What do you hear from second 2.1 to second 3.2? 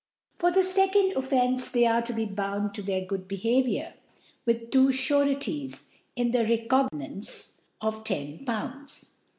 be bound to their